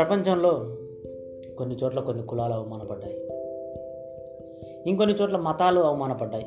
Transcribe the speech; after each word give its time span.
ప్రపంచంలో 0.00 0.76
కొన్ని 1.58 1.76
చోట్ల 1.76 2.00
కొన్ని 2.00 2.26
కులాలు 2.26 2.52
అవమానపడ్డాయి. 2.52 3.14
ఇంకొన్ని 4.88 5.16
చోట్ల 5.22 5.36
మతాలు 5.36 5.80
అవమానపడ్డాయి. 5.80 6.46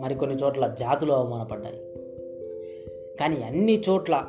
మరికొన్ని 0.00 0.36
చోట్ల 0.36 0.74
జాతులు 0.78 1.12
అవమానపడ్డాయి. 1.12 1.76
కానీ 3.20 3.42
అన్ని 3.42 3.82
చోట్ల 3.88 4.26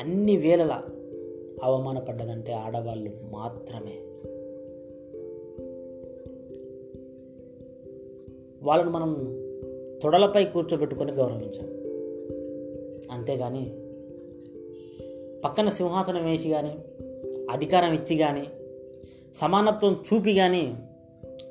అన్ని 0.00 0.36
వేళల 0.36 0.82
అవమానపడ్డదంటే 1.62 2.52
ఆడవాళ్ళు 2.52 3.10
మాత్రమే. 3.30 3.98
వాళ్ళను 8.62 8.90
మనం 8.90 9.14
తొడలపై 10.02 10.44
కూర్చోబెట్టుకొని 10.44 11.12
గౌరవించాం. 11.12 11.68
అంతేగాని 13.18 13.76
పక్కన 15.44 15.68
సింహాసనం 15.68 16.24
వేసి 16.24 16.48
కానీ 16.50 16.78
అధికారం 17.50 17.92
ఇచ్చి 17.92 18.16
కానీ 18.16 18.46
సమానత్వం 19.36 19.92
చూపి 19.92 20.34
కానీ 20.34 20.76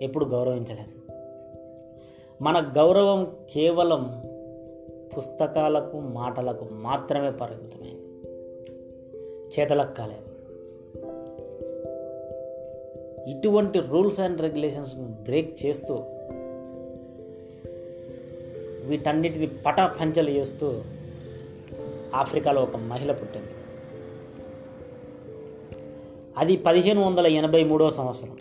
ఎప్పుడు 0.02 0.26
గౌరవించలేదు. 0.26 1.14
మన 2.44 2.74
గౌరవం 2.78 3.36
కేవలం 3.54 4.24
పుస్తకాలకు 5.18 6.00
మాటలకు 6.00 6.68
మాత్రమే 6.72 7.32
పరిమితమైంది. 7.32 8.04
చేతలకు 9.60 9.96
కాలేదు 9.96 10.28
ఇటువంటి 13.30 13.80
రూల్స్ 13.80 14.20
అండ్ 14.20 14.42
రెగ్యులేషన్స్ను 14.42 15.04
బ్రేక్ 15.04 15.66
చేస్తూ 15.66 16.04
వీటన్నిటిని 18.86 19.48
పట 19.48 19.82
పంచలు 19.82 20.30
చేస్తూ 20.30 20.82
ఆఫ్రికాలో 22.16 22.62
ఒక 22.62 22.76
మహిళ 22.76 23.12
పుట్టింది. 23.12 23.48
అది 26.38 26.58
పదిహేను 26.58 27.02
వందల 27.02 27.28
ఎనభై 27.28 27.64
మూడవ 27.64 27.92
సంవత్సరం. 27.92 28.38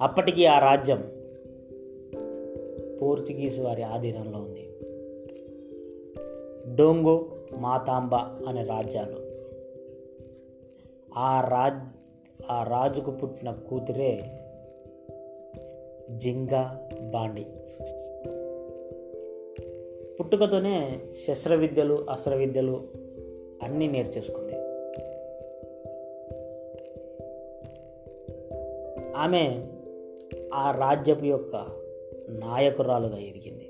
అప్పటికి 0.00 0.46
ఆ 0.46 0.58
రాజ్యం 0.58 1.12
పోర్చుగీసు 3.02 3.60
వారి 3.60 3.82
ఆధీనంలో 3.82 4.38
ఉంది. 4.38 4.70
డోంగో 6.76 7.26
మాతాంబ 7.58 8.14
అనే 8.48 8.64
రాజ్యాలు. 8.64 9.16
ఆ 11.18 11.40
రాజ్ 11.40 11.96
ఆ 12.50 12.62
రాజుకు 12.62 13.10
పుట్టిన 13.10 13.50
కూతురే 13.50 14.20
జింగా 16.10 16.88
బాండి. 17.10 17.46
పుట్టుకతోనే 20.20 21.00
శస్త్రవిద్యలు 21.26 22.06
అస్త్రవిద్యలు 22.10 22.84
అన్నీ 23.62 23.88
నేర్చేసుకుంది. 23.88 24.45
ఆమె 29.16 29.68
ఆ 30.54 30.70
రాజ్యపు 30.70 31.24
యొక్క 31.24 31.66
నాయకురాలుగా 32.28 33.18
ఎదిగింది. 33.18 33.68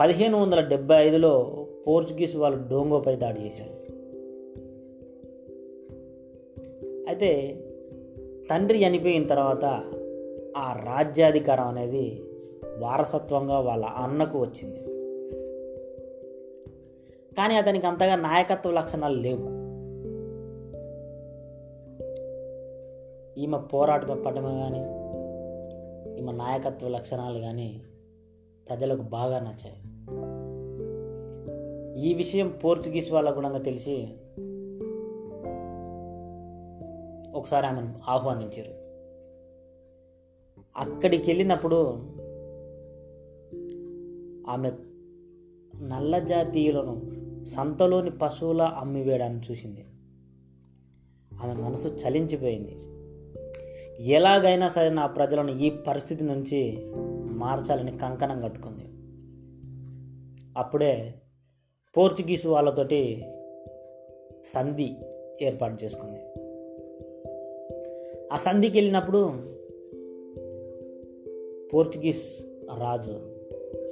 పదిహేను 0.00 0.42
వందల 0.42 0.60
డెబ్బై 0.60 0.96
ఐదులో 0.96 1.66
పోర్చుగీస్ 1.86 2.36
వాళ్ళు 2.36 2.68
డోంగోపై 2.68 3.16
దాడి 3.16 3.40
చేశారు. 3.40 3.84
అయితే 7.08 7.60
తండ్రి 8.50 8.86
చనిపోయిన 8.86 9.26
తర్వాత 9.26 9.64
ఆ 10.56 10.82
రాజ్యాధికారం 10.86 11.66
అనేది 11.66 12.22
వారసత్వంగా 12.78 13.60
వాళ్ళ 13.60 13.84
అన్నకు 13.84 14.38
వచ్చింది. 14.38 14.80
కానీ 17.34 17.54
అతనికి 17.54 17.86
అంతగా 17.86 18.16
నాయకత్వ 18.16 18.70
లక్షణాలు 18.70 19.20
లేవు. 19.20 19.53
ఈమె 23.44 23.58
పోరాటం 23.58 24.22
పడమే 24.26 24.58
కానీ 24.58 24.78
ఈమె 26.20 26.32
నాయకత్వ 26.32 26.88
లక్షణాలు 26.88 27.38
కానీ 27.38 27.82
ప్రజలకు 28.68 29.02
బాగా 29.02 29.38
నచ్చాయి. 29.40 29.76
ఈ 32.08 32.14
విషయం 32.14 32.58
పోర్చుగీస్ 32.64 33.12
వాళ్ళకు 33.12 33.34
కూడా 33.34 33.58
తెలిసి 33.58 34.08
ఒకసారి 37.34 37.66
ఆమెను 37.66 37.94
ఆహ్వానించారు. 38.08 38.84
అక్కడికి 40.76 41.30
వెళ్ళినప్పుడు 41.30 41.96
ఆమె 44.50 44.72
నల్ల 45.80 46.18
జాతీయులను 46.18 47.24
సంతలోని 47.44 48.10
పశువుల 48.10 48.62
అమ్మివేయడాన్ని 48.62 49.42
చూసింది. 49.50 49.84
ఆమె 51.42 51.54
మనసు 51.54 51.88
చలించిపోయింది. 51.88 52.78
ఎలాగైనా 54.00 54.68
సరే 54.68 54.88
నా 54.88 55.06
ప్రజలను 55.06 55.58
ఈ 55.58 55.70
పరిస్థితి 55.70 56.24
నుంచి 56.24 56.78
మార్చాలని 57.24 57.98
కంకణం 57.98 58.40
కట్టుకుంది. 58.40 58.84
అప్పుడే 60.58 61.14
పోర్చుగీస్ 61.96 62.46
వాళ్ళతోటి 62.46 63.24
సంధి 64.44 64.96
ఏర్పాటు 65.42 65.84
చేసుకుంది. 65.84 66.20
ఆ 68.32 68.36
సంధికి 68.36 68.78
వెళ్ళినప్పుడు 68.78 69.32
పోర్చుగీస్ 71.74 72.46
రాజు 72.78 73.20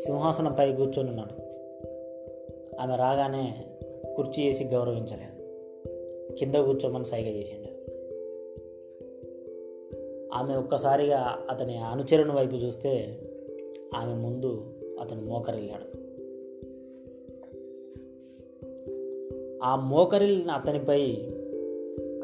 సింహాసనంపై 0.04 0.72
కూర్చొని 0.72 1.08
ఉన్నాడు. 1.08 1.42
ఆమె 2.80 2.96
రాగానే 2.96 3.64
కుర్చీ 4.16 4.46
వేసి 4.46 4.64
గౌరవించలేదు. 4.64 5.42
కింద 6.34 6.54
కూర్చోమని 6.54 7.04
సైగ 7.04 7.26
చేసిండు. 7.26 7.71
ఆమె 10.42 10.56
ఒక్కసారిగా 10.56 11.46
అతని 11.50 11.78
అనుచరుని 11.78 12.32
వైపు 12.32 12.54
చూస్తే 12.54 13.22
ఆమె 13.94 14.14
ముందు 14.14 14.74
అతను 15.00 15.22
మోకరిల్లాడు. 15.22 16.02
ఆ 19.64 19.76
మోకరిల్లిన 19.76 20.50
అతనిపై 20.50 21.16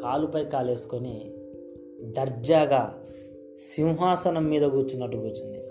కాలుపై 0.03 0.45
కాలేసుకొని 0.45 1.35
దర్జాగా 2.03 3.05
సింహాసనం 3.57 4.45
మీద 4.45 4.63
కూర్చున్నట్టు 4.63 5.17
కూర్చుంది. 5.17 5.65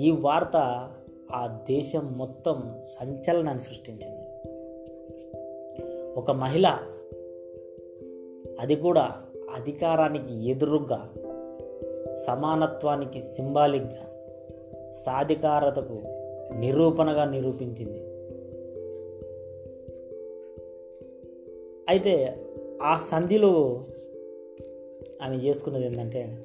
ఈ 0.00 0.10
వార్త 0.10 0.56
ఆ 1.32 1.64
దేశం 1.68 2.18
మొత్తం 2.18 2.82
సంచలనాన్ని 3.00 3.62
సృష్టించింది. 3.62 4.24
ఒక 6.12 6.30
మహిళ 6.30 6.78
అది 8.60 8.76
కూడా 8.76 9.22
అధికారానికి 9.54 10.50
ఎదురుగా 10.50 11.08
సమానత్వానికి 12.26 13.20
సింబాలిక్గా 13.20 14.10
సాధికారతకు 15.04 16.02
నిరూపణగా 16.58 17.24
నిరూపించింది. 17.24 18.14
అయితే 21.88 22.44
ఆ 22.82 23.00
సంధిలో 23.10 23.84
ఆమె 25.22 25.36
చేసుకున్నది 25.36 25.86
ఏంటంటే 25.86 26.38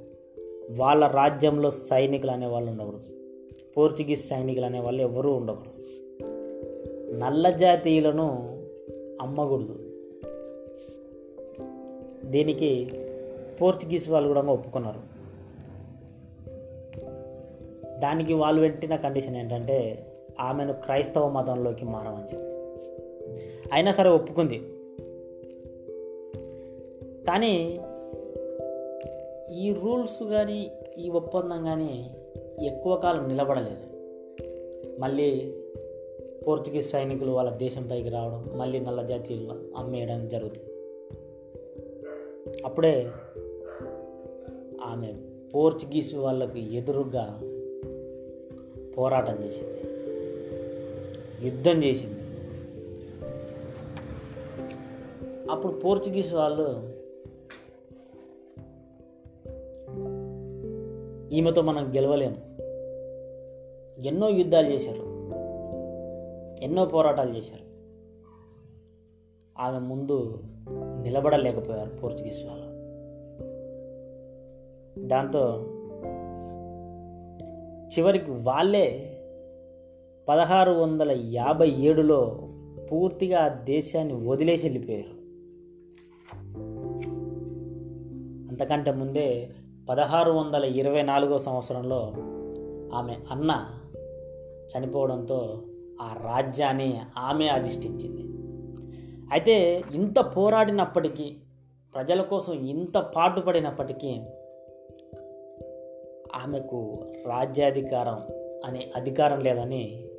వాళ్ళ 0.78 1.08
రాజ్యంలో 1.08 1.72
సైనికులు 1.72 2.32
అనేవాళ్ళు 2.32 2.72
ఉండకూడదు. 2.72 3.00
పోర్చుగీస్ 3.78 4.28
సైనికులు 4.28 4.66
అనేవాళ్ళు 4.66 5.02
ఎవరూ 5.02 5.34
ఉండకూడదు. 5.34 5.80
నల్ల 7.18 7.50
జాతీయులను 7.50 8.58
అమ్మకూడదు. 9.22 9.89
దీనికి 12.30 12.92
పోర్చుగీస్ 13.62 14.10
వాళ్ళు 14.10 14.28
కూడా 14.28 14.42
ఒప్పుకున్నారు. 14.42 15.20
దానికి 18.00 18.34
వాళ్ళు 18.34 18.62
పెట్టిన 18.62 18.96
కండిషన్ 18.96 19.36
ఏంటంటే 19.36 20.06
ఆమెను 20.40 20.74
క్రైస్తవ 20.74 21.30
మతంలోకి 21.30 21.86
మారమని 21.86 22.24
చెప్పి. 22.24 22.60
అయినా 23.74 23.92
సరే 23.92 24.10
ఒప్పుకుంది. 24.10 24.60
కానీ 27.28 27.80
ఈ 29.54 29.74
రూల్స్ 29.74 30.24
కానీ 30.24 30.72
ఈ 30.98 31.10
ఒప్పందం 31.10 31.64
కానీ 31.64 32.10
ఎక్కువ 32.62 32.96
కాలం 32.96 33.28
నిలబడలేదు. 33.28 33.90
మళ్ళీ 35.00 35.54
పోర్చుగీస్ 36.48 36.92
సైనికులు 36.92 37.32
వాళ్ళ 37.32 37.50
దేశంపైకి 37.50 38.10
రావడం 38.10 38.50
మళ్ళీ 38.56 38.80
నల్ల 38.80 39.02
జాతీయులు 39.02 39.78
అమ్మేయడం 39.78 40.28
జరుగుతుంది. 40.28 40.79
అప్పుడే 42.66 43.12
ఆమె 44.82 45.14
పోర్చుగీస్ 45.56 46.16
వాళ్ళకు 46.16 46.58
ఎదురుగా 46.58 47.42
పోరాటం 48.98 49.44
చేసింది. 49.44 49.82
యుద్ధం 51.46 51.84
చేసింది. 51.84 52.20
అప్పుడు 55.52 55.74
పోర్చుగీస్ 55.74 56.34
వాళ్ళు 56.34 57.00
ఈమెతో 61.34 61.62
మనం 61.62 61.96
గెలవలేము 61.96 62.50
ఎన్నో 64.06 64.30
యుద్ధాలు 64.30 64.68
చేశారు. 64.68 65.04
ఎన్నో 66.64 66.86
పోరాటాలు 66.86 67.38
చేశారు. 67.38 67.69
ఆమె 69.60 69.80
ముందు 69.80 70.44
నిలబడలేకపోయారు 71.02 71.90
పోర్చుగీస్ 71.90 72.46
వాళ్ళు. 72.46 72.70
దాంతో 75.08 75.66
చివరికి 77.88 78.32
వాళ్ళే 78.32 79.16
పదహారు 80.30 80.72
వందల 80.72 81.12
యాభై 81.12 81.70
ఏడులో 81.70 82.50
పూర్తిగా 82.92 83.40
ఆ 83.40 83.48
దేశాన్ని 83.48 84.28
వదిలేసి 84.28 84.66
వెళ్ళిపోయారు. 84.66 85.20
అంతకంటే 88.50 88.92
ముందే 88.92 89.50
పదహారు 89.90 90.32
వందల 90.32 90.64
ఇరవై 90.64 91.02
నాలుగో 91.02 91.40
సంవత్సరంలో 91.40 92.14
ఆమె 92.94 93.16
అన్న 93.32 93.66
చనిపోవడంతో 94.78 95.64
ఆ 96.02 96.18
రాజ్యాన్ని 96.24 97.00
ఆమె 97.18 97.48
అధిష్ఠించింది. 97.48 98.29
అయితే 99.32 99.84
ఇంత 99.94 100.20
పోరాడినప్పటికీ 100.20 101.36
ప్రజల 101.96 102.22
కోసం 102.22 102.54
ఇంత 102.54 102.98
పాటుపడినప్పటికీ 102.98 104.20
ఆమెకు 106.36 107.08
రాజ్యాధికారం 107.28 108.28
అనే 108.66 108.92
అధికారం 108.96 109.44
లేదని 109.44 110.10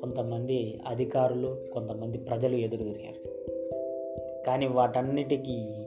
కొంతమంది 0.00 0.80
అధికారులు 0.86 1.64
కొంతమంది 1.72 2.18
ప్రజలు 2.18 2.56
ఎదురుగిరిగారు 2.56 3.34
కానీ 4.46 4.66
వాటన్నిటికీ 4.66 5.86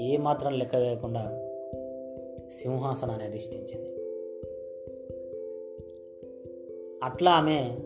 ఏమాత్రం 0.00 0.52
లెక్క 0.52 0.76
వేయకుండా 0.76 1.22
సింహాసనాన్ని 2.62 3.26
అధిష్ఠించింది. 3.26 3.90
అట్లా 7.04 7.30
ఆమె 7.30 7.76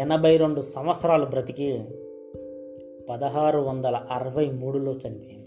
ఎనభై 0.00 0.36
రెండు 0.36 0.60
సంవత్సరాలు 0.60 1.26
బ్రతికి 1.26 1.84
పదహారు 3.08 3.58
వందల 3.58 3.96
అరవై 4.10 4.50
మూడులో 4.50 4.92
చనిపోయింది. 4.92 5.40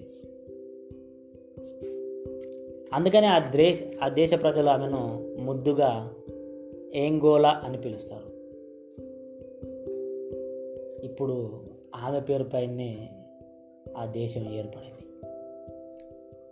అందుకనే 2.94 3.28
ఆ 3.28 3.52
దేశ 3.52 3.82
ఆ 4.04 4.08
దేశ 4.08 4.34
ప్రజలు 4.34 4.70
ఆమెను 4.70 5.34
ముద్దుగా 5.40 6.14
ఏంగోలా 6.94 7.50
అని 7.50 7.78
పిలుస్తారు. 7.78 8.34
ఇప్పుడు 11.06 11.62
ఆమె 11.96 12.20
పేరుపైనే 12.20 13.10
ఆ 13.98 14.06
దేశం 14.06 14.42
ఏర్పడింది. 14.42 15.28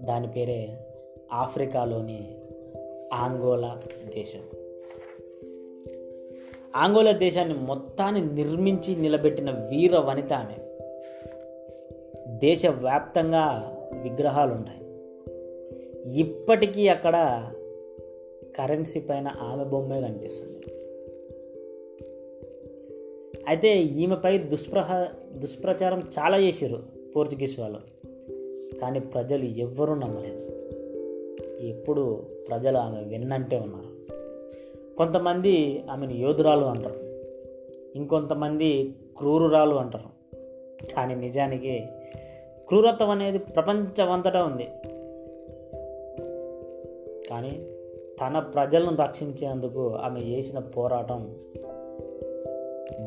దాని 0.06 0.27
పేరే 0.27 0.88
ఆఫ్రికాలోని 1.31 2.36
ఆంగోలా 3.13 3.81
దేశం. 4.15 4.39
ఆంగోలా 6.75 7.12
దేశాన్ని 7.12 7.53
మొత్తాన్ని 7.53 8.33
నిర్మించి 8.33 8.95
నిలబెట్టిన 8.95 9.51
వీర 9.51 9.98
వనిత 9.98 10.33
ఆమె. 10.33 10.60
దేశవ్యాప్తంగా 12.41 13.75
విగ్రహాలు 14.03 14.53
ఉంటాయి 14.53 14.81
ఇప్పటికీ 16.19 16.88
అక్కడ 16.88 17.47
కరెన్సీ 18.57 18.99
పైన 18.99 19.27
ఆమె 19.27 19.63
బొమ్మే 19.63 20.01
కనిపిస్తుంది. 20.01 20.55
అయితే 23.47 23.77
ఈమెపై 23.77 24.38
దుష్ప్రహ 24.38 25.07
దుష్ప్రచారం 25.33 25.99
చాలా 25.99 26.38
చేశారు 26.38 26.83
పోర్చుగీస్ 27.15 27.59
వాళ్ళు. 27.59 27.79
కానీ 28.77 28.99
ప్రజలు 28.99 29.43
ఎవ్వరూ 29.43 29.95
నమ్మలేదు. 29.95 30.51
ఎప్పుడు 31.65 32.23
ప్రజలు 32.49 32.77
ఆమె 32.77 33.03
విన్నంటే 33.03 33.59
ఉన్నారు. 33.59 33.91
కొంతమంది 34.97 35.83
ఆమెను 35.91 36.11
యోధురాలు 36.11 36.65
అంటారు. 36.65 36.99
ఇంకొంతమంది 37.95 38.95
క్రూరురాలు 39.17 39.75
అంటారు. 39.75 40.35
కానీ 40.95 41.15
నిజానికి 41.15 41.83
క్రూరత్వం 42.71 43.09
అనేది 43.09 43.38
ప్రపంచమంతటా 43.38 44.44
ఉంది. 44.44 44.63
కానీ 47.29 47.68
తన 48.21 48.39
ప్రజలను 48.39 48.97
రక్షించేందుకు 48.97 49.95
ఆమె 49.95 50.19
చేసిన 50.19 50.59
పోరాటం 50.59 51.35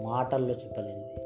మాటల్లో 0.03 0.55
చెప్పలేనిది. 0.55 1.24